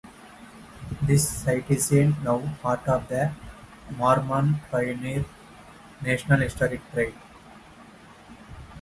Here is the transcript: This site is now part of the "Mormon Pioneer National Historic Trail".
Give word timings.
This 1.03 1.29
site 1.29 1.69
is 1.69 1.91
now 1.91 2.41
part 2.63 2.87
of 2.87 3.07
the 3.07 3.33
"Mormon 3.95 4.55
Pioneer 4.71 5.25
National 6.01 6.39
Historic 6.39 6.81
Trail". 6.91 7.13